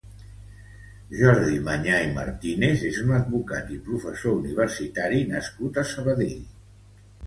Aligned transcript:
Jordi 1.19 1.59
Manyà 1.67 1.99
i 2.07 2.09
Martínez 2.17 2.87
és 2.91 2.99
un 3.05 3.15
advocat 3.21 3.73
i 3.79 3.81
professor 3.93 4.37
universitari 4.43 5.25
nascut 5.37 5.83
a 5.83 5.89
Sabadell. 5.97 6.47